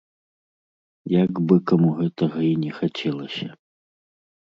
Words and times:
Як 1.23 1.33
бы 1.51 1.55
каму 1.73 1.89
гэтага 2.01 2.39
і 2.49 2.51
не 2.65 2.71
хацелася. 2.81 3.47